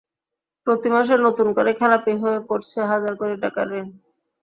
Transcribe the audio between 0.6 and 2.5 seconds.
প্রতি মাসে নতুন করে খেলাপি হয়ে